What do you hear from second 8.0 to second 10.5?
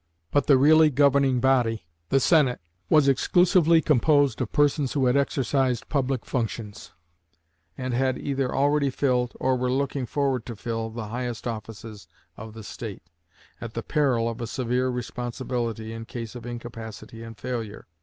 either already filled, or were looking forward